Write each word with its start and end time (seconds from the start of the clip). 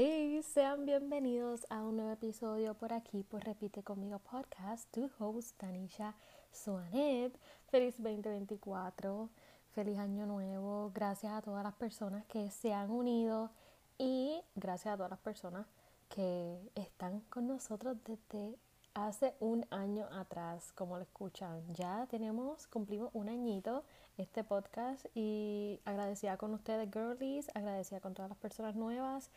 Hey, 0.00 0.40
sean 0.44 0.86
bienvenidos 0.86 1.66
a 1.70 1.82
un 1.82 1.96
nuevo 1.96 2.12
episodio 2.12 2.74
por 2.74 2.92
aquí 2.92 3.24
por 3.24 3.42
Repite 3.42 3.82
conmigo 3.82 4.20
podcast. 4.20 4.88
Tu 4.92 5.10
host 5.18 5.56
Tanisha 5.56 6.14
Suanet. 6.52 7.36
Feliz 7.66 7.96
2024, 7.96 9.28
feliz 9.72 9.98
año 9.98 10.24
nuevo. 10.24 10.92
Gracias 10.94 11.32
a 11.32 11.42
todas 11.42 11.64
las 11.64 11.74
personas 11.74 12.24
que 12.26 12.48
se 12.52 12.72
han 12.72 12.92
unido 12.92 13.50
y 13.98 14.40
gracias 14.54 14.94
a 14.94 14.96
todas 14.98 15.10
las 15.10 15.18
personas 15.18 15.66
que 16.08 16.60
están 16.76 17.18
con 17.22 17.48
nosotros 17.48 17.96
desde 18.04 18.56
hace 18.94 19.34
un 19.40 19.66
año 19.70 20.06
atrás, 20.12 20.70
como 20.74 20.96
lo 20.96 21.02
escuchan. 21.02 21.60
Ya 21.74 22.06
tenemos, 22.08 22.68
cumplimos 22.68 23.10
un 23.14 23.28
añito 23.28 23.82
este 24.16 24.44
podcast 24.44 25.06
y 25.14 25.80
agradecida 25.84 26.36
con 26.36 26.54
ustedes, 26.54 26.88
girlies, 26.92 27.48
agradecida 27.54 28.00
con 28.00 28.14
todas 28.14 28.28
las 28.28 28.38
personas 28.38 28.76
nuevas. 28.76 29.30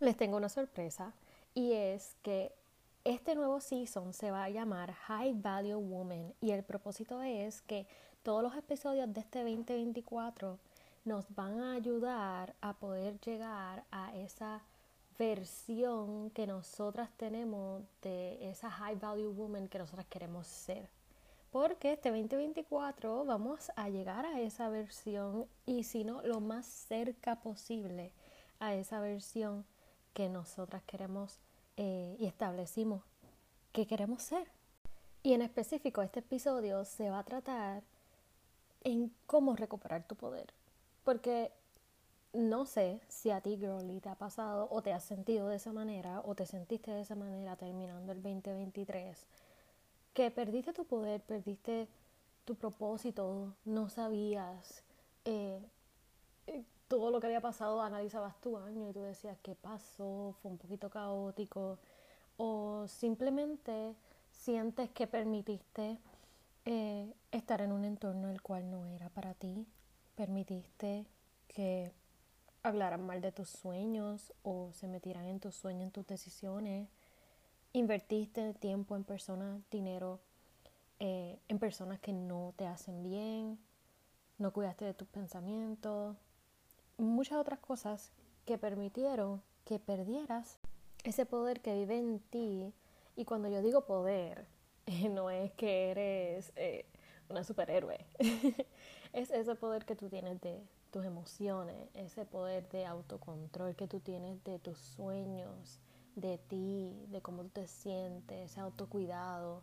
Les 0.00 0.16
tengo 0.16 0.36
una 0.36 0.48
sorpresa 0.48 1.12
y 1.54 1.72
es 1.72 2.14
que 2.22 2.52
este 3.02 3.34
nuevo 3.34 3.60
season 3.60 4.12
se 4.12 4.30
va 4.30 4.44
a 4.44 4.48
llamar 4.48 4.92
High 4.92 5.34
Value 5.34 5.80
Woman 5.80 6.34
y 6.40 6.52
el 6.52 6.62
propósito 6.62 7.20
es 7.20 7.62
que 7.62 7.84
todos 8.22 8.40
los 8.40 8.54
episodios 8.54 9.12
de 9.12 9.20
este 9.20 9.40
2024 9.40 10.56
nos 11.04 11.24
van 11.34 11.60
a 11.60 11.72
ayudar 11.72 12.54
a 12.60 12.74
poder 12.74 13.18
llegar 13.18 13.82
a 13.90 14.14
esa 14.14 14.62
versión 15.18 16.30
que 16.30 16.46
nosotras 16.46 17.10
tenemos 17.16 17.82
de 18.00 18.50
esa 18.50 18.70
high 18.70 18.94
value 18.94 19.32
woman 19.32 19.66
que 19.66 19.80
nosotras 19.80 20.06
queremos 20.06 20.46
ser. 20.46 20.88
Porque 21.50 21.94
este 21.94 22.10
2024 22.10 23.24
vamos 23.24 23.72
a 23.74 23.88
llegar 23.88 24.26
a 24.26 24.40
esa 24.40 24.68
versión 24.68 25.46
y 25.66 25.82
si 25.82 26.04
no, 26.04 26.22
lo 26.22 26.38
más 26.38 26.66
cerca 26.66 27.40
posible 27.40 28.12
a 28.60 28.74
esa 28.74 29.00
versión 29.00 29.64
que 30.18 30.28
nosotras 30.28 30.82
queremos 30.82 31.38
eh, 31.76 32.16
y 32.18 32.26
establecimos 32.26 33.04
que 33.70 33.86
queremos 33.86 34.20
ser. 34.20 34.48
Y 35.22 35.32
en 35.32 35.42
específico 35.42 36.02
este 36.02 36.18
episodio 36.18 36.84
se 36.84 37.08
va 37.08 37.20
a 37.20 37.22
tratar 37.22 37.84
en 38.82 39.12
cómo 39.26 39.54
recuperar 39.54 40.02
tu 40.08 40.16
poder. 40.16 40.52
Porque 41.04 41.52
no 42.32 42.66
sé 42.66 43.00
si 43.06 43.30
a 43.30 43.40
ti, 43.40 43.58
girly, 43.58 44.00
te 44.00 44.08
ha 44.08 44.16
pasado 44.16 44.66
o 44.72 44.82
te 44.82 44.92
has 44.92 45.04
sentido 45.04 45.46
de 45.46 45.54
esa 45.54 45.72
manera 45.72 46.20
o 46.24 46.34
te 46.34 46.46
sentiste 46.46 46.90
de 46.90 47.02
esa 47.02 47.14
manera 47.14 47.54
terminando 47.54 48.10
el 48.10 48.20
2023, 48.20 49.24
que 50.14 50.32
perdiste 50.32 50.72
tu 50.72 50.84
poder, 50.84 51.20
perdiste 51.20 51.86
tu 52.44 52.56
propósito, 52.56 53.54
no 53.64 53.88
sabías 53.88 54.82
eh, 55.24 55.60
todo 56.88 57.10
lo 57.10 57.20
que 57.20 57.26
había 57.26 57.40
pasado, 57.40 57.82
analizabas 57.82 58.40
tu 58.40 58.56
año 58.56 58.88
y 58.88 58.92
tú 58.92 59.02
decías 59.02 59.38
qué 59.42 59.54
pasó, 59.54 60.34
fue 60.40 60.50
un 60.50 60.58
poquito 60.58 60.90
caótico, 60.90 61.78
o 62.38 62.86
simplemente 62.88 63.94
sientes 64.30 64.90
que 64.90 65.06
permitiste 65.06 65.98
eh, 66.64 67.14
estar 67.30 67.60
en 67.60 67.72
un 67.72 67.84
entorno 67.84 68.30
el 68.30 68.40
cual 68.42 68.70
no 68.70 68.86
era 68.86 69.08
para 69.10 69.34
ti, 69.34 69.66
permitiste 70.14 71.06
que 71.46 71.92
hablaran 72.62 73.04
mal 73.06 73.20
de 73.20 73.32
tus 73.32 73.48
sueños 73.48 74.32
o 74.42 74.72
se 74.72 74.88
metieran 74.88 75.26
en 75.26 75.40
tus 75.40 75.54
sueños, 75.54 75.84
en 75.84 75.90
tus 75.90 76.06
decisiones. 76.06 76.88
Invertiste 77.72 78.54
tiempo 78.54 78.96
en 78.96 79.04
personas, 79.04 79.60
dinero, 79.70 80.20
eh, 81.00 81.38
en 81.48 81.58
personas 81.58 82.00
que 82.00 82.12
no 82.12 82.54
te 82.56 82.66
hacen 82.66 83.02
bien, 83.02 83.58
no 84.38 84.52
cuidaste 84.52 84.84
de 84.84 84.94
tus 84.94 85.08
pensamientos, 85.08 86.16
muchas 86.98 87.38
otras 87.38 87.60
cosas 87.60 88.12
que 88.44 88.58
permitieron 88.58 89.42
que 89.64 89.78
perdieras 89.78 90.58
ese 91.04 91.26
poder 91.26 91.60
que 91.60 91.74
vive 91.74 91.98
en 91.98 92.20
ti. 92.20 92.72
Y 93.16 93.24
cuando 93.24 93.48
yo 93.48 93.62
digo 93.62 93.86
poder, 93.86 94.46
no 95.10 95.30
es 95.30 95.52
que 95.52 95.90
eres 95.90 96.52
eh, 96.56 96.86
una 97.28 97.44
superhéroe, 97.44 98.06
es 99.12 99.30
ese 99.30 99.54
poder 99.54 99.84
que 99.84 99.96
tú 99.96 100.08
tienes 100.08 100.40
de 100.40 100.62
tus 100.90 101.04
emociones, 101.04 101.76
ese 101.94 102.24
poder 102.24 102.68
de 102.70 102.86
autocontrol 102.86 103.76
que 103.76 103.86
tú 103.86 104.00
tienes 104.00 104.42
de 104.44 104.58
tus 104.58 104.78
sueños, 104.78 105.80
de 106.16 106.38
ti, 106.38 107.06
de 107.08 107.20
cómo 107.20 107.42
tú 107.44 107.50
te 107.50 107.66
sientes, 107.66 108.50
ese 108.50 108.60
autocuidado. 108.60 109.62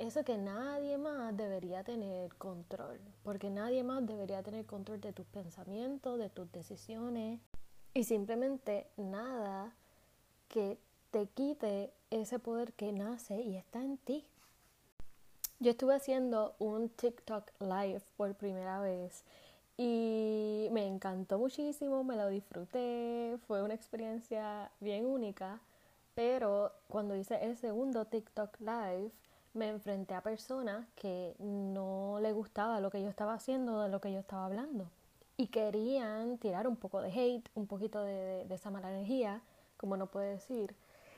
Eso 0.00 0.24
que 0.24 0.38
nadie 0.38 0.96
más 0.96 1.36
debería 1.36 1.84
tener 1.84 2.34
control, 2.36 2.98
porque 3.22 3.50
nadie 3.50 3.84
más 3.84 4.06
debería 4.06 4.42
tener 4.42 4.64
control 4.64 4.98
de 4.98 5.12
tus 5.12 5.26
pensamientos, 5.26 6.18
de 6.18 6.30
tus 6.30 6.50
decisiones 6.52 7.38
y 7.92 8.04
simplemente 8.04 8.86
nada 8.96 9.74
que 10.48 10.78
te 11.10 11.26
quite 11.26 11.92
ese 12.08 12.38
poder 12.38 12.72
que 12.72 12.92
nace 12.92 13.42
y 13.42 13.56
está 13.56 13.82
en 13.82 13.98
ti. 13.98 14.26
Yo 15.58 15.72
estuve 15.72 15.96
haciendo 15.96 16.54
un 16.58 16.88
TikTok 16.88 17.50
live 17.60 18.00
por 18.16 18.34
primera 18.36 18.80
vez 18.80 19.22
y 19.76 20.68
me 20.72 20.86
encantó 20.86 21.38
muchísimo, 21.38 22.04
me 22.04 22.16
lo 22.16 22.28
disfruté, 22.28 23.36
fue 23.46 23.62
una 23.62 23.74
experiencia 23.74 24.70
bien 24.80 25.04
única, 25.04 25.60
pero 26.14 26.72
cuando 26.88 27.14
hice 27.16 27.44
el 27.44 27.58
segundo 27.58 28.06
TikTok 28.06 28.58
Live 28.60 29.10
me 29.52 29.68
enfrenté 29.68 30.14
a 30.14 30.22
personas 30.22 30.86
que 30.94 31.34
no 31.38 32.18
le 32.20 32.32
gustaba 32.32 32.80
lo 32.80 32.90
que 32.90 33.02
yo 33.02 33.08
estaba 33.08 33.34
haciendo, 33.34 33.82
de 33.82 33.88
lo 33.88 34.00
que 34.00 34.12
yo 34.12 34.20
estaba 34.20 34.46
hablando. 34.46 34.90
Y 35.36 35.48
querían 35.48 36.38
tirar 36.38 36.68
un 36.68 36.76
poco 36.76 37.00
de 37.00 37.10
hate, 37.10 37.48
un 37.54 37.66
poquito 37.66 38.02
de, 38.02 38.46
esa 38.50 38.70
mala 38.70 38.90
energía, 38.90 39.42
como 39.76 39.96
no 39.96 40.06
puede 40.06 40.30
decir. 40.32 40.74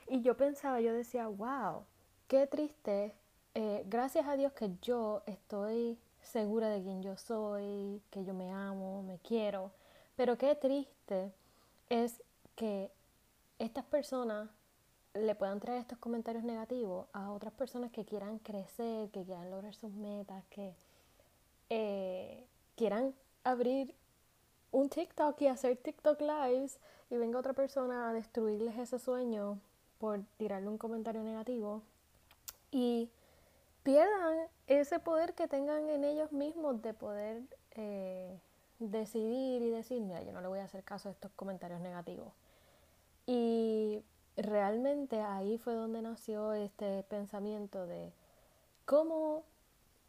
Y 0.08 0.22
yo 0.22 0.36
pensaba, 0.36 0.80
yo 0.80 0.92
decía, 0.92 1.26
wow, 1.28 1.84
qué 2.28 2.46
triste. 2.46 3.14
Eh, 3.54 3.84
gracias 3.86 4.26
a 4.26 4.36
Dios 4.36 4.52
que 4.52 4.70
yo 4.80 5.22
estoy 5.26 5.98
segura 6.22 6.68
de 6.68 6.82
quién 6.82 7.02
yo 7.02 7.16
soy, 7.16 8.00
que 8.10 8.24
yo 8.24 8.32
me 8.32 8.50
amo, 8.50 9.02
me 9.02 9.18
quiero. 9.18 9.72
Pero 10.16 10.38
qué 10.38 10.54
triste 10.54 11.32
es 11.88 12.22
que 12.54 12.90
estas 13.58 13.84
personas 13.84 14.48
le 15.14 15.34
puedan 15.34 15.60
traer 15.60 15.80
estos 15.80 15.98
comentarios 15.98 16.44
negativos 16.44 17.06
a 17.12 17.32
otras 17.32 17.52
personas 17.52 17.90
que 17.90 18.04
quieran 18.04 18.38
crecer, 18.38 19.10
que 19.10 19.24
quieran 19.24 19.50
lograr 19.50 19.74
sus 19.74 19.92
metas, 19.92 20.44
que 20.50 20.74
eh, 21.68 22.46
quieran 22.76 23.14
abrir 23.44 23.94
un 24.70 24.88
TikTok 24.88 25.40
y 25.42 25.46
hacer 25.48 25.76
TikTok 25.76 26.20
lives 26.20 26.78
y 27.10 27.16
venga 27.16 27.38
otra 27.38 27.52
persona 27.52 28.08
a 28.08 28.12
destruirles 28.12 28.78
ese 28.78 28.98
sueño 28.98 29.60
por 29.98 30.22
tirarle 30.38 30.68
un 30.68 30.78
comentario 30.78 31.22
negativo. 31.22 31.82
Y 32.70 33.10
pierdan 33.82 34.48
ese 34.66 34.98
poder 34.98 35.34
que 35.34 35.46
tengan 35.46 35.90
en 35.90 36.04
ellos 36.04 36.32
mismos 36.32 36.80
de 36.80 36.94
poder 36.94 37.42
eh, 37.72 38.40
decidir 38.78 39.62
y 39.62 39.70
decir, 39.70 40.00
mira, 40.00 40.22
yo 40.22 40.32
no 40.32 40.40
le 40.40 40.48
voy 40.48 40.60
a 40.60 40.64
hacer 40.64 40.82
caso 40.84 41.10
a 41.10 41.12
estos 41.12 41.30
comentarios 41.32 41.80
negativos. 41.80 42.32
Y 43.26 44.02
realmente 44.36 45.20
ahí 45.20 45.58
fue 45.58 45.74
donde 45.74 46.02
nació 46.02 46.52
este 46.52 47.02
pensamiento 47.04 47.86
de 47.86 48.12
cómo 48.84 49.44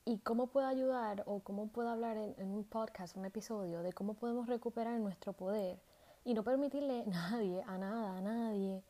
y 0.06 0.20
cómo 0.20 0.48
puedo 0.48 0.68
ayudar 0.68 1.24
o 1.28 1.40
cómo 1.40 1.68
puedo 1.68 1.90
hablar 1.90 2.18
en, 2.18 2.50
un 2.50 2.64
podcast, 2.64 3.16
un 3.16 3.26
episodio, 3.26 3.84
de 3.84 3.94
cómo 3.94 4.16
podemos 4.16 4.48
recuperar 4.48 5.00
nuestro 5.00 5.34
poder 5.34 5.80
y 6.26 6.34
no 6.34 6.44
permitirle 6.44 7.02
a 7.02 7.06
nadie, 7.32 7.64
a 7.66 7.78
nada, 7.78 8.18
a 8.18 8.22
nadie, 8.22 8.84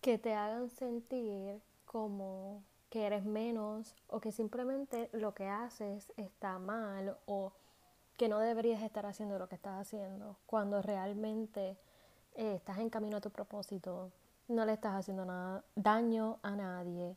que 0.00 0.18
te 0.18 0.34
hagan 0.34 0.70
sentir 0.70 1.60
como 1.84 2.62
que 2.88 3.06
eres 3.06 3.24
menos 3.24 3.94
o 4.08 4.20
que 4.20 4.32
simplemente 4.32 5.10
lo 5.12 5.34
que 5.34 5.46
haces 5.46 6.12
está 6.16 6.58
mal 6.58 7.16
o 7.26 7.52
que 8.16 8.28
no 8.28 8.38
deberías 8.38 8.82
estar 8.82 9.06
haciendo 9.06 9.38
lo 9.38 9.48
que 9.48 9.54
estás 9.54 9.80
haciendo 9.80 10.36
cuando 10.46 10.82
realmente 10.82 11.78
eh, 12.34 12.54
estás 12.56 12.78
en 12.78 12.90
camino 12.90 13.18
a 13.18 13.20
tu 13.20 13.30
propósito, 13.30 14.10
no 14.50 14.64
le 14.64 14.72
estás 14.72 14.94
haciendo 14.94 15.24
nada, 15.24 15.64
daño 15.76 16.38
a 16.42 16.56
nadie 16.56 17.16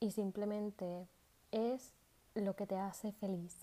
y 0.00 0.10
simplemente 0.12 1.06
es 1.52 1.92
lo 2.34 2.56
que 2.56 2.66
te 2.66 2.78
hace 2.78 3.12
feliz. 3.12 3.54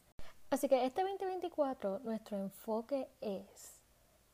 Así 0.49 0.69
que 0.69 0.85
este 0.85 1.01
2024 1.01 1.99
nuestro 2.03 2.37
enfoque 2.37 3.09
es 3.19 3.81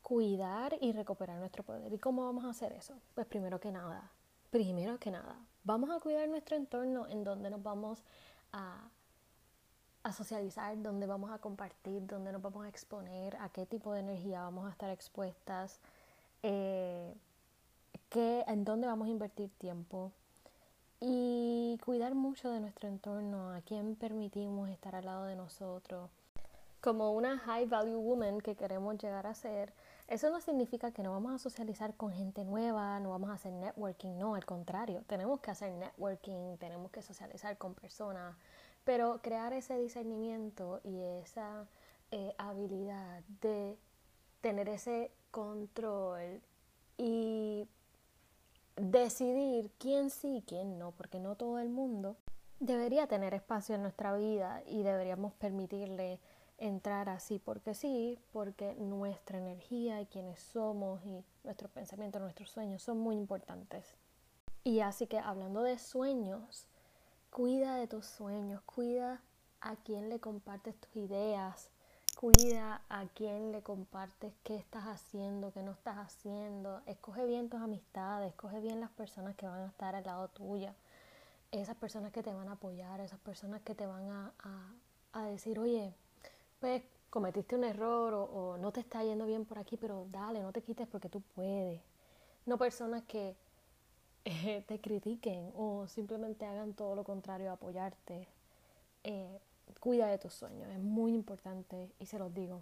cuidar 0.03 0.77
y 0.81 0.91
recuperar 0.91 1.39
nuestro 1.39 1.63
poder. 1.63 1.91
¿Y 1.93 1.97
cómo 1.97 2.25
vamos 2.25 2.43
a 2.45 2.49
hacer 2.49 2.73
eso? 2.73 2.95
Pues 3.15 3.25
primero 3.25 3.59
que 3.59 3.71
nada, 3.71 4.11
primero 4.51 4.99
que 4.99 5.09
nada, 5.09 5.37
vamos 5.63 5.89
a 5.89 5.99
cuidar 5.99 6.27
nuestro 6.27 6.55
entorno 6.55 7.07
en 7.07 7.23
donde 7.23 7.49
nos 7.49 7.63
vamos 7.63 8.03
a, 8.51 8.89
socializar, 10.11 10.79
donde 10.83 11.07
vamos 11.07 11.31
a 11.31 11.39
compartir, 11.39 12.05
donde 12.05 12.33
nos 12.33 12.41
vamos 12.41 12.65
a 12.65 12.69
exponer, 12.69 13.37
a 13.37 13.47
qué 13.49 13.65
tipo 13.65 13.93
de 13.93 14.01
energía 14.01 14.41
vamos 14.41 14.67
a 14.67 14.71
estar 14.71 14.89
expuestas, 14.89 15.79
eh, 16.43 17.02
en 18.53 18.63
dónde 18.63 18.87
vamos 18.87 19.07
a 19.07 19.11
invertir 19.11 19.49
tiempo 19.57 20.11
y 20.99 21.77
cuidar 21.83 22.15
mucho 22.15 22.49
de 22.49 22.61
nuestro 22.61 22.87
entorno, 22.87 23.51
a 23.51 23.61
quién 23.61 23.95
permitimos 23.95 24.69
estar 24.69 24.95
al 24.95 25.05
lado 25.05 25.25
de 25.25 25.35
nosotros. 25.35 26.09
Como 26.79 27.11
una 27.11 27.37
high 27.39 27.65
value 27.65 27.97
woman 27.97 28.39
que 28.39 28.55
queremos 28.55 28.97
llegar 28.97 29.27
a 29.27 29.35
ser, 29.35 29.73
Eso 30.07 30.29
no 30.29 30.41
significa 30.41 30.91
que 30.91 31.01
no 31.01 31.13
vamos 31.13 31.33
a 31.33 31.39
socializar 31.39 31.95
con 31.95 32.11
gente 32.11 32.43
nueva, 32.43 32.99
no 32.99 33.11
vamos 33.11 33.29
a 33.29 33.33
hacer 33.33 33.53
networking, 33.53 34.17
no, 34.17 34.35
al 34.35 34.45
contrario, 34.45 35.01
tenemos 35.07 35.39
que 35.39 35.49
hacer 35.49 35.71
networking, 35.73 36.57
tenemos 36.57 36.91
que 36.91 37.01
socializar 37.01 37.57
con 37.57 37.73
personas, 37.73 38.35
pero 38.83 39.21
crear 39.21 39.53
ese 39.53 39.77
discernimiento 39.77 40.81
y 40.83 41.01
esa 41.21 41.65
eh, 42.11 42.35
habilidad 42.37 43.23
de 43.41 43.77
tener 44.41 44.67
ese 44.67 45.09
control 45.31 46.41
y 46.97 47.67
decidir 48.75 49.71
quién 49.77 50.09
sí 50.09 50.37
y 50.37 50.41
quién 50.41 50.77
no, 50.77 50.91
porque 50.91 51.19
no 51.19 51.35
todo 51.35 51.59
el 51.59 51.69
mundo 51.69 52.17
debería 52.59 53.07
tener 53.07 53.33
espacio 53.33 53.75
en 53.75 53.81
nuestra 53.81 54.15
vida 54.15 54.63
y 54.65 54.83
deberíamos 54.83 55.33
permitirle 55.33 56.19
entrar 56.57 57.09
así 57.09 57.39
porque 57.39 57.73
sí, 57.73 58.19
porque 58.31 58.75
nuestra 58.75 59.37
energía 59.37 59.99
y 60.01 60.05
quienes 60.05 60.39
somos 60.39 61.03
y 61.05 61.23
nuestros 61.43 61.71
pensamientos, 61.71 62.21
nuestros 62.21 62.49
sueños 62.49 62.81
son 62.81 62.99
muy 62.99 63.15
importantes. 63.17 63.97
Y 64.63 64.79
así 64.79 65.07
que 65.07 65.19
hablando 65.19 65.61
de 65.61 65.77
sueños, 65.77 66.67
cuida 67.29 67.75
de 67.75 67.87
tus 67.87 68.05
sueños, 68.05 68.61
cuida 68.61 69.21
a 69.59 69.75
quién 69.75 70.07
le 70.07 70.19
compartes 70.19 70.75
tus 70.75 70.95
ideas, 70.95 71.69
cuida 72.15 72.81
a 72.89 73.07
quién 73.07 73.51
le 73.51 73.61
compartes 73.61 74.33
qué 74.43 74.55
estás 74.55 74.85
haciendo, 74.85 75.51
qué 75.51 75.63
no 75.63 75.71
estás 75.71 75.97
haciendo, 75.97 76.81
escoge 76.85 77.25
bien 77.25 77.49
tus 77.49 77.61
amistades, 77.61 78.29
escoge 78.29 78.59
bien 78.59 78.79
las 78.79 78.91
personas 78.91 79.35
que 79.35 79.47
van 79.47 79.61
a 79.61 79.67
estar 79.67 79.95
al 79.95 80.03
lado 80.03 80.27
tuya, 80.29 80.75
esas 81.51 81.75
personas 81.75 82.11
que 82.11 82.23
te 82.23 82.33
van 82.33 82.47
a 82.47 82.53
apoyar, 82.53 82.99
esas 82.99 83.19
personas 83.19 83.61
que 83.61 83.75
te 83.75 83.85
van 83.85 84.09
a, 84.09 84.33
a 85.13 85.25
decir, 85.25 85.59
oye, 85.59 85.93
pues 86.59 86.83
cometiste 87.13 87.55
un 87.55 87.63
error 87.63 88.11
o, 88.15 88.57
no 88.57 88.71
te 88.71 88.79
está 88.79 89.03
yendo 89.03 89.27
bien 89.27 89.45
por 89.45 89.59
aquí, 89.59 89.77
pero 89.77 90.07
dale, 90.09 90.41
no 90.41 90.51
te 90.51 90.63
quites 90.63 90.87
porque 90.87 91.09
tú 91.09 91.21
puedes. 91.35 91.79
No 92.47 92.57
personas 92.57 93.03
que 93.03 93.35
eh, 94.25 94.63
te 94.67 94.81
critiquen 94.81 95.51
o 95.55 95.85
simplemente 95.87 96.45
hagan 96.45 96.73
todo 96.73 96.95
lo 96.95 97.03
contrario 97.03 97.51
a 97.51 97.53
apoyarte. 97.53 98.27
Eh, 99.03 99.39
cuida 99.79 100.07
de 100.07 100.17
tus 100.17 100.33
sueños, 100.33 100.69
es 100.69 100.79
muy 100.79 101.13
importante 101.13 101.91
y 101.99 102.05
se 102.05 102.19
los 102.19 102.33
digo. 102.33 102.61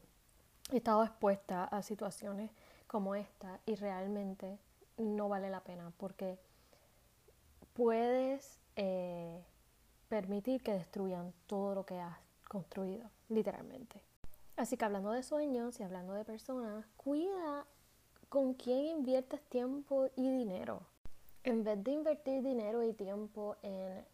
He 0.71 0.77
estado 0.77 1.03
expuesta 1.03 1.65
a 1.65 1.81
situaciones 1.81 2.51
como 2.87 3.15
esta 3.15 3.59
y 3.65 3.75
realmente 3.75 4.59
no 4.97 5.29
vale 5.29 5.49
la 5.49 5.61
pena 5.61 5.91
porque 5.97 6.39
puedes 7.73 8.59
eh, 8.75 9.43
permitir 10.07 10.61
que 10.61 10.73
destruyan 10.73 11.33
todo 11.47 11.75
lo 11.75 11.85
que 11.85 11.99
has 11.99 12.17
construido, 12.47 13.09
literalmente. 13.29 14.01
Así 14.57 14.77
que 14.77 14.85
hablando 14.85 15.11
de 15.11 15.23
sueños 15.23 15.79
y 15.79 15.83
hablando 15.83 16.13
de 16.13 16.25
personas, 16.25 16.85
cuida 16.97 17.65
con 18.29 18.53
quién 18.53 18.85
inviertes 18.85 19.41
tiempo 19.49 20.07
y 20.15 20.29
dinero. 20.29 20.83
En 21.43 21.63
vez 21.63 21.83
de 21.83 21.91
invertir 21.91 22.43
dinero 22.43 22.83
y 22.83 22.93
tiempo 22.93 23.55
en 23.63 24.05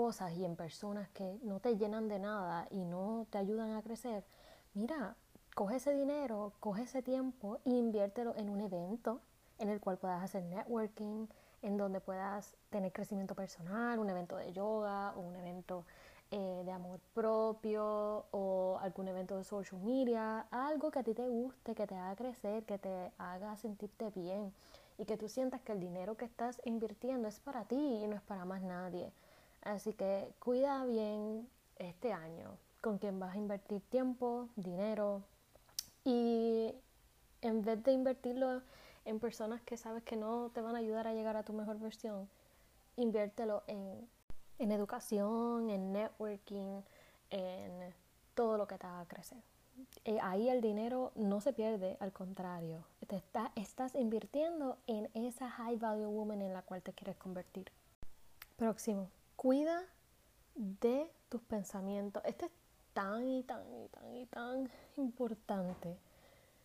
cosas 0.00 0.32
y 0.32 0.46
en 0.46 0.56
personas 0.56 1.10
que 1.10 1.38
no 1.42 1.60
te 1.60 1.76
llenan 1.76 2.08
de 2.08 2.18
nada 2.18 2.66
y 2.70 2.86
no 2.86 3.26
te 3.28 3.36
ayudan 3.36 3.72
a 3.72 3.82
crecer, 3.82 4.24
mira, 4.72 5.14
coge 5.54 5.76
ese 5.76 5.92
dinero, 5.92 6.54
coge 6.58 6.84
ese 6.84 7.02
tiempo 7.02 7.58
e 7.66 7.70
inviértelo 7.70 8.34
en 8.36 8.48
un 8.48 8.62
evento 8.62 9.20
en 9.58 9.68
el 9.68 9.78
cual 9.78 9.98
puedas 9.98 10.22
hacer 10.22 10.42
networking, 10.44 11.26
en 11.60 11.76
donde 11.76 12.00
puedas 12.00 12.56
tener 12.70 12.92
crecimiento 12.92 13.34
personal, 13.34 13.98
un 13.98 14.08
evento 14.08 14.36
de 14.36 14.54
yoga 14.54 15.12
o 15.16 15.20
un 15.20 15.36
evento 15.36 15.84
eh, 16.30 16.62
de 16.64 16.72
amor 16.72 16.98
propio 17.12 18.24
o 18.30 18.78
algún 18.80 19.06
evento 19.06 19.36
de 19.36 19.44
social 19.44 19.82
media, 19.82 20.46
algo 20.50 20.90
que 20.90 21.00
a 21.00 21.02
ti 21.02 21.12
te 21.12 21.28
guste, 21.28 21.74
que 21.74 21.86
te 21.86 21.94
haga 21.94 22.16
crecer, 22.16 22.64
que 22.64 22.78
te 22.78 23.12
haga 23.18 23.54
sentirte 23.58 24.08
bien 24.08 24.50
y 24.96 25.04
que 25.04 25.18
tú 25.18 25.28
sientas 25.28 25.60
que 25.60 25.72
el 25.72 25.80
dinero 25.80 26.16
que 26.16 26.24
estás 26.24 26.58
invirtiendo 26.64 27.28
es 27.28 27.38
para 27.38 27.66
ti 27.66 28.00
y 28.02 28.06
no 28.06 28.16
es 28.16 28.22
para 28.22 28.46
más 28.46 28.62
nadie. 28.62 29.12
Así 29.62 29.92
que 29.92 30.32
cuida 30.38 30.84
bien 30.84 31.48
este 31.76 32.12
año 32.12 32.56
con 32.80 32.98
quién 32.98 33.20
vas 33.20 33.34
a 33.34 33.38
invertir 33.38 33.82
tiempo, 33.82 34.48
dinero 34.56 35.22
y 36.04 36.74
en 37.42 37.62
vez 37.62 37.82
de 37.82 37.92
invertirlo 37.92 38.62
en 39.04 39.20
personas 39.20 39.60
que 39.62 39.76
sabes 39.76 40.02
que 40.02 40.16
no 40.16 40.50
te 40.54 40.60
van 40.60 40.74
a 40.74 40.78
ayudar 40.78 41.06
a 41.06 41.14
llegar 41.14 41.36
a 41.36 41.42
tu 41.42 41.52
mejor 41.52 41.78
versión, 41.78 42.28
inviértelo 42.96 43.62
en 43.66 44.72
educación, 44.72 45.70
en 45.70 45.92
networking, 45.92 46.82
en 47.30 47.94
todo 48.34 48.56
lo 48.56 48.66
que 48.66 48.78
te 48.78 48.86
haga 48.86 49.06
crecer. 49.06 49.38
Eh, 50.04 50.18
ahí 50.22 50.48
el 50.48 50.60
dinero 50.60 51.12
no 51.14 51.40
se 51.40 51.52
pierde, 51.52 51.96
al 52.00 52.12
contrario, 52.12 52.84
te 53.06 53.16
está, 53.16 53.52
estás 53.54 53.94
invirtiendo 53.94 54.76
en 54.86 55.08
esa 55.14 55.50
high 55.50 55.76
value 55.76 56.08
woman 56.08 56.42
en 56.42 56.52
la 56.52 56.62
cual 56.62 56.82
te 56.82 56.92
quieres 56.92 57.16
convertir. 57.16 57.70
Próximo, 58.56 59.08
cuida 59.40 59.82
de 60.54 61.10
tus 61.30 61.40
pensamientos. 61.40 62.22
Este 62.26 62.44
es 62.44 62.52
tan 62.92 63.26
y 63.26 63.42
tan 63.42 63.62
y 63.72 63.88
tan 63.88 64.14
y 64.14 64.26
tan 64.26 64.70
importante. 64.98 65.96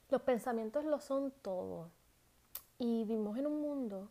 Los 0.09 0.21
pensamientos 0.23 0.83
lo 0.83 0.99
son 0.99 1.31
todo. 1.41 1.89
Y 2.77 3.05
vivimos 3.05 3.37
en 3.37 3.47
un 3.47 3.61
mundo 3.61 4.09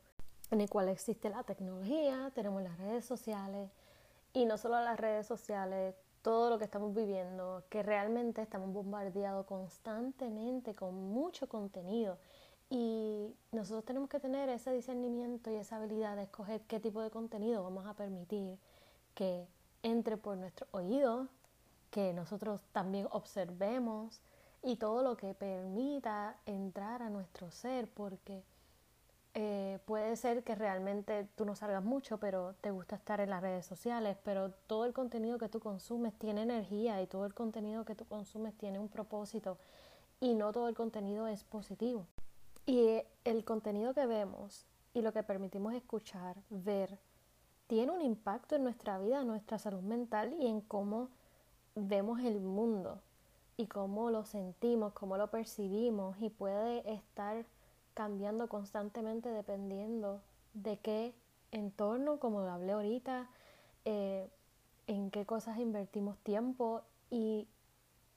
en 0.51 0.63
el 0.63 0.71
cual 0.71 0.89
existe 0.89 1.29
la 1.29 1.43
tecnología, 1.43 2.33
tenemos 2.35 2.63
las 2.63 2.79
redes 2.79 3.05
sociales 3.05 3.71
y 4.33 4.47
no 4.47 4.57
solo 4.57 4.81
las 4.81 4.99
redes 4.99 5.27
sociales, 5.27 5.95
todo 6.23 6.49
lo 6.49 6.59
que 6.59 6.65
estamos 6.65 6.95
viviendo, 6.95 7.65
que 7.69 7.83
realmente 7.83 8.41
estamos 8.41 8.73
bombardeados 8.73 9.45
constantemente 9.45 10.75
con 10.75 10.95
mucho 10.95 11.51
contenido 11.51 12.17
y 12.71 13.35
nosotros 13.53 13.85
tenemos 13.85 14.09
que 14.09 14.21
tener 14.21 14.49
ese 14.49 14.73
discernimiento 14.73 15.51
y 15.51 15.57
esa 15.57 15.77
habilidad 15.77 16.17
de 16.17 16.25
escoger 16.25 16.63
qué 16.63 16.81
tipo 16.81 17.01
de 17.01 17.11
contenido 17.11 17.63
vamos 17.63 17.87
a 17.87 17.95
permitir 17.95 18.59
que 19.15 19.47
entre 19.83 20.17
por 20.17 20.37
nuestro 20.37 20.67
oído, 20.73 21.29
que 21.91 22.13
nosotros 22.13 22.63
también 22.73 23.07
observemos 23.11 24.21
y 24.63 24.77
todo 24.77 25.03
lo 25.03 25.17
que 25.17 25.35
permita 25.35 26.37
entrar 26.47 27.03
a 27.03 27.11
nuestro 27.11 27.51
ser, 27.51 27.89
porque 27.89 28.43
eh, 29.35 29.79
puede 29.85 30.17
ser 30.17 30.43
que 30.43 30.55
realmente 30.55 31.29
tú 31.37 31.45
no 31.45 31.55
salgas 31.55 31.85
mucho, 31.85 32.19
pero 32.19 32.55
te 32.61 32.71
gusta 32.71 32.97
estar 32.97 33.21
en 33.21 33.31
las 33.31 33.43
redes 33.43 33.67
sociales, 33.67 34.17
pero 34.25 34.51
todo 34.67 34.87
el 34.87 34.93
contenido 34.93 35.39
que 35.39 35.49
tú 35.49 35.61
consumes 35.61 36.15
tiene 36.15 36.43
energía 36.43 37.03
y 37.03 37.07
todo 37.07 37.27
el 37.27 37.35
contenido 37.35 37.85
que 37.85 37.95
tú 37.95 38.07
consumes 38.07 38.55
tiene 38.57 38.79
un 38.79 38.89
propósito 38.89 39.59
y 40.21 40.35
no 40.35 40.53
todo 40.53 40.69
el 40.69 40.75
contenido 40.75 41.27
es 41.27 41.45
positivo. 41.45 42.07
Y 42.67 43.03
el 43.25 43.45
contenido 43.45 43.95
que 43.95 44.07
vemos 44.07 44.67
y 44.95 45.03
lo 45.03 45.13
que 45.13 45.23
permitimos 45.23 45.75
escuchar, 45.75 46.37
ver, 46.49 46.99
tiene 47.67 47.93
un 47.93 48.01
impacto 48.01 48.57
en 48.57 48.65
nuestra 48.65 48.99
vida, 48.99 49.21
en 49.21 49.27
nuestra 49.27 49.59
salud 49.59 49.83
mental 49.83 50.35
y 50.39 50.47
en 50.47 50.61
cómo 50.61 51.11
vemos 51.75 52.21
el 52.21 52.41
mundo 52.41 53.03
y 53.57 53.67
cómo 53.67 54.11
lo 54.11 54.25
sentimos, 54.25 54.93
cómo 54.93 55.17
lo 55.17 55.31
percibimos 55.31 56.17
y 56.21 56.31
puede 56.31 56.91
estar 56.93 57.45
cambiando 57.93 58.49
constantemente 58.49 59.29
dependiendo 59.29 60.23
de 60.55 60.79
qué 60.79 61.15
entorno, 61.53 62.19
como 62.19 62.41
hablé 62.41 62.73
ahorita, 62.73 63.29
eh, 63.85 64.31
en 64.87 65.11
qué 65.11 65.27
cosas 65.27 65.59
invertimos 65.59 66.19
tiempo 66.19 66.83
y 67.11 67.47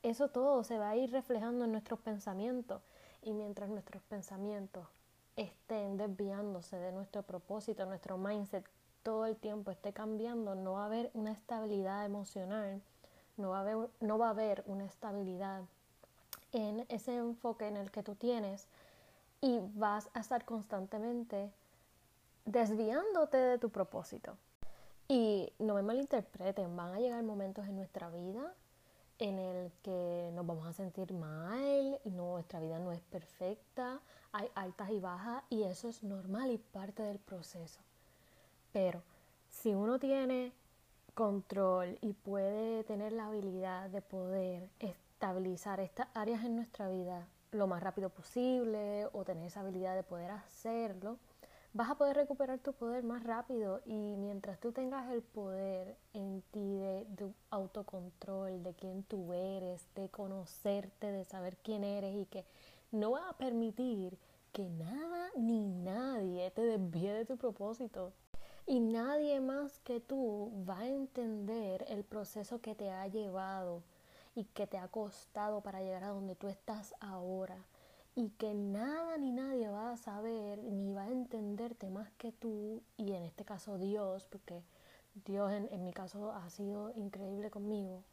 eso 0.04 0.30
todo 0.30 0.64
se 0.64 0.78
va 0.78 0.90
a 0.90 0.96
ir 0.96 1.12
reflejando 1.12 1.66
en 1.66 1.72
nuestros 1.72 2.00
pensamientos 2.00 2.82
y 3.28 3.34
mientras 3.34 3.70
nuestros 3.70 4.02
pensamientos 4.04 4.88
estén 5.36 5.98
desviándose 5.98 6.78
de 6.78 6.94
nuestro 6.94 7.24
propósito, 7.24 7.86
nuestro 7.86 8.18
mindset 8.18 8.66
todo 9.04 9.26
el 9.26 9.36
tiempo 9.36 9.70
esté 9.70 9.92
cambiando, 9.92 10.56
no 10.56 10.74
va 10.74 10.84
a 10.84 10.86
haber 10.86 11.12
una 11.14 11.34
estabilidad 11.34 12.06
emocional, 12.06 12.82
no 13.36 13.50
va 13.50 13.58
a 13.58 13.62
haber, 13.62 13.90
no 14.00 14.18
va 14.18 14.28
a 14.28 14.30
haber 14.30 14.64
una 14.66 14.86
estabilidad 14.86 15.64
en 16.54 16.86
ese 16.88 17.18
enfoque 17.18 17.68
en 17.68 17.76
el 17.76 17.92
que 17.92 18.02
tú 18.02 18.16
tienes 18.16 18.70
y 19.42 19.60
vas 19.76 20.10
a 20.14 20.22
estar 20.22 20.46
constantemente 20.46 21.52
desviándote 22.46 23.36
de 23.36 23.58
tu 23.58 23.70
propósito. 23.70 24.38
Y 25.10 25.52
no 25.60 25.74
me 25.74 25.82
malinterpreten, 25.82 26.78
van 26.78 26.94
a 26.94 27.00
llegar 27.00 27.24
momentos 27.24 27.68
en 27.68 27.76
nuestra 27.76 28.10
vida 28.10 28.54
en 29.20 29.40
el 29.40 29.72
que 29.82 30.32
nos 30.34 30.46
vamos 30.46 30.68
a 30.68 30.74
sentir 30.74 31.14
mal, 31.14 32.00
nuestra 32.06 32.60
vida 32.60 32.80
no 32.80 32.92
es 32.92 33.02
perfecta, 33.02 34.00
hay 34.32 34.48
altas 34.56 34.92
y 34.92 35.00
bajas 35.00 35.44
y 35.50 35.64
eso 35.64 35.88
es 35.88 36.04
normal 36.04 36.52
y 36.52 36.58
parte 36.58 37.04
del 37.04 37.20
proceso. 37.20 37.80
Pero 38.72 39.02
si 39.50 39.74
uno 39.74 39.98
tiene 39.98 40.52
control 41.16 41.98
y 42.02 42.14
puede 42.14 42.84
tener 42.84 43.12
la 43.12 43.28
habilidad 43.28 43.90
de 43.90 44.02
poder 44.02 44.70
estabilizar 44.80 45.80
estas 45.80 46.08
áreas 46.14 46.44
en 46.44 46.56
nuestra 46.56 46.90
vida 46.90 47.28
lo 47.52 47.66
más 47.66 47.82
rápido 47.82 48.10
posible 48.10 49.08
o 49.14 49.24
tener 49.24 49.48
esa 49.48 49.62
habilidad 49.62 49.96
de 49.96 50.04
poder 50.04 50.30
hacerlo, 50.30 51.18
vas 51.78 51.92
a 51.92 51.96
poder 51.96 52.16
recuperar 52.16 52.58
tu 52.58 52.74
poder 52.74 53.04
más 53.04 53.24
rápido 53.24 53.82
y 53.86 54.16
mientras 54.18 54.60
tú 54.60 54.72
tengas 54.72 55.12
el 55.12 55.22
poder 55.22 55.96
en 56.14 56.42
ti 56.50 56.80
de, 56.80 57.06
autocontrol, 57.52 58.64
de 58.64 58.74
quién 58.74 59.04
tú 59.04 59.32
eres, 59.32 59.88
de 59.94 60.10
conocerte, 60.10 61.12
de 61.12 61.24
saber 61.24 61.56
quién 61.58 61.84
eres 61.84 62.16
y 62.16 62.26
que 62.26 62.46
no 62.92 63.12
vas 63.12 63.30
a 63.30 63.38
permitir 63.38 64.18
que 64.54 64.68
nada 64.68 65.30
ni 65.36 65.68
nadie 65.68 66.50
te 66.50 66.64
desvíe 66.64 67.14
de 67.14 67.26
tu 67.26 67.38
propósito. 67.38 68.12
Y 68.66 68.80
nadie 68.80 69.40
más 69.40 69.78
que 69.82 70.00
tú 70.00 70.52
va 70.68 70.80
a 70.80 70.88
entender 70.88 71.86
el 71.90 72.04
proceso 72.04 72.60
que 72.60 72.74
te 72.74 72.90
ha 72.90 73.06
llevado 73.08 73.84
y 74.34 74.46
que 74.46 74.66
te 74.66 74.80
ha 74.80 74.88
costado 74.88 75.62
para 75.62 75.82
llegar 75.82 76.04
a 76.06 76.10
donde 76.10 76.36
tú 76.36 76.48
estás 76.48 76.96
ahora. 77.00 77.68
Y 78.18 78.32
que 78.32 78.56
nada 78.56 79.16
ni 79.20 79.32
nadie 79.32 79.70
va 79.70 79.92
a 79.92 79.98
saber 79.98 80.58
ni 80.64 80.92
va 80.92 81.04
a 81.04 81.12
más 81.86 82.10
que 82.18 82.32
tú 82.32 82.82
y 82.98 83.14
en 83.14 83.24
este 83.24 83.46
caso 83.46 83.78
Dios, 83.78 84.26
porque 84.26 84.64
Dios 85.26 85.52
en, 85.52 85.70
en 85.72 85.84
mi 85.84 85.94
caso 85.94 86.32
ha 86.32 86.50
sido 86.50 86.92
increíble 86.96 87.52
conmigo. 87.52 88.04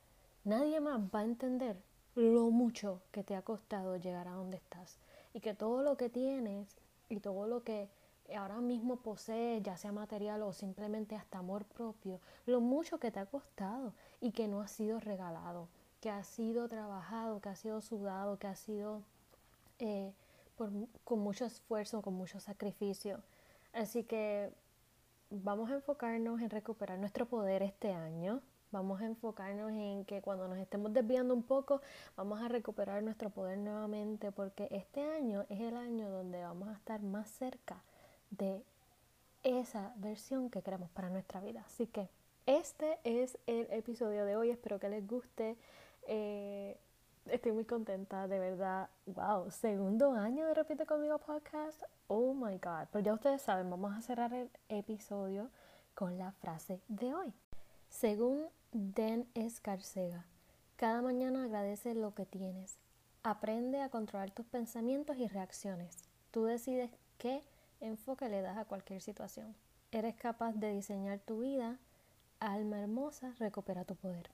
Nadie 0.44 0.80
más 0.80 1.00
va 1.14 1.20
a 1.20 1.24
entender 1.24 1.76
lo 2.14 2.50
mucho 2.50 3.00
que 3.10 3.24
te 3.24 3.34
ha 3.34 3.42
costado 3.42 3.96
llegar 3.96 4.28
a 4.28 4.32
donde 4.32 4.58
estás 4.58 4.98
y 5.32 5.40
que 5.40 5.54
todo 5.54 5.82
lo 5.82 5.96
que 5.96 6.10
tienes 6.10 6.76
y 7.08 7.20
todo 7.20 7.46
lo 7.46 7.64
que 7.64 7.88
ahora 8.36 8.60
mismo 8.60 8.96
posees, 8.96 9.62
ya 9.62 9.76
sea 9.76 9.92
material 9.92 10.42
o 10.42 10.52
simplemente 10.52 11.16
hasta 11.16 11.38
amor 11.38 11.64
propio, 11.64 12.20
lo 12.46 12.60
mucho 12.60 12.98
que 12.98 13.10
te 13.10 13.20
ha 13.20 13.26
costado 13.26 13.92
y 14.20 14.32
que 14.32 14.48
no 14.48 14.60
ha 14.60 14.68
sido 14.68 15.00
regalado, 15.00 15.68
que 16.00 16.10
ha 16.10 16.22
sido 16.24 16.68
trabajado, 16.68 17.40
que 17.40 17.48
ha 17.48 17.56
sido 17.56 17.80
sudado, 17.80 18.38
que 18.38 18.46
ha 18.46 18.54
sido 18.54 19.02
eh, 19.78 20.12
con 20.56 21.18
mucho 21.18 21.44
esfuerzo, 21.44 22.00
con 22.00 22.14
mucho 22.14 22.40
sacrificio. 22.40 23.22
Así 23.74 24.04
que 24.04 24.50
vamos 25.30 25.70
a 25.70 25.74
enfocarnos 25.74 26.40
en 26.40 26.50
recuperar 26.50 26.98
nuestro 26.98 27.26
poder 27.26 27.62
este 27.62 27.92
año. 27.92 28.40
Vamos 28.70 29.00
a 29.00 29.06
enfocarnos 29.06 29.70
en 29.72 30.04
que 30.04 30.22
cuando 30.22 30.48
nos 30.48 30.58
estemos 30.58 30.92
desviando 30.92 31.34
un 31.34 31.42
poco, 31.42 31.80
vamos 32.16 32.40
a 32.40 32.48
recuperar 32.48 33.02
nuestro 33.02 33.30
poder 33.30 33.58
nuevamente, 33.58 34.32
porque 34.32 34.68
este 34.70 35.02
año 35.02 35.44
es 35.48 35.60
el 35.60 35.76
año 35.76 36.08
donde 36.08 36.42
vamos 36.42 36.68
a 36.68 36.72
estar 36.72 37.02
más 37.02 37.28
cerca 37.28 37.82
de 38.30 38.62
esa 39.42 39.92
versión 39.96 40.50
que 40.50 40.62
queremos 40.62 40.90
para 40.90 41.10
nuestra 41.10 41.40
vida. 41.40 41.62
Así 41.66 41.86
que 41.86 42.08
este 42.46 42.98
es 43.04 43.38
el 43.46 43.66
episodio 43.70 44.24
de 44.24 44.36
hoy. 44.36 44.50
Espero 44.50 44.78
que 44.78 44.88
les 44.88 45.06
guste. 45.06 45.56
Eh, 46.06 46.78
estoy 47.30 47.52
muy 47.52 47.64
contenta, 47.64 48.28
de 48.28 48.38
verdad. 48.38 48.88
Wow, 49.06 49.50
segundo 49.50 50.12
año 50.12 50.46
de 50.46 50.54
Repite 50.54 50.86
conmigo 50.86 51.18
podcast. 51.18 51.82
Oh 52.06 52.34
my 52.34 52.58
god. 52.58 52.88
Pero 52.92 53.04
ya 53.04 53.14
ustedes 53.14 53.42
saben, 53.42 53.70
vamos 53.70 53.96
a 53.96 54.02
cerrar 54.02 54.32
el 54.34 54.50
episodio 54.68 55.50
con 55.94 56.18
la 56.18 56.32
frase 56.32 56.80
de 56.88 57.14
hoy. 57.14 57.32
Según 57.88 58.46
Den 58.72 59.28
Escarcega, 59.34 60.26
cada 60.76 61.02
mañana 61.02 61.44
agradece 61.44 61.94
lo 61.94 62.14
que 62.14 62.26
tienes. 62.26 62.78
Aprende 63.22 63.80
a 63.80 63.88
controlar 63.88 64.30
tus 64.30 64.46
pensamientos 64.46 65.16
y 65.16 65.28
reacciones. 65.28 65.96
Tú 66.30 66.44
decides 66.44 66.90
qué 67.18 67.42
enfoque 67.80 68.28
le 68.28 68.42
das 68.42 68.58
a 68.58 68.64
cualquier 68.64 69.00
situación. 69.00 69.54
Eres 69.92 70.16
capaz 70.16 70.52
de 70.52 70.72
diseñar 70.72 71.20
tu 71.20 71.40
vida. 71.40 71.78
Alma 72.40 72.80
hermosa, 72.80 73.32
recupera 73.38 73.84
tu 73.84 73.94
poder. 73.94 74.33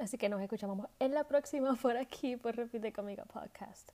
Así 0.00 0.16
que 0.16 0.30
nos 0.30 0.40
escuchamos 0.40 0.88
en 0.98 1.12
la 1.12 1.24
próxima 1.24 1.74
por 1.74 1.98
aquí, 1.98 2.36
por 2.38 2.56
Repite 2.56 2.90
Conmigo 2.90 3.24
Podcast. 3.26 3.90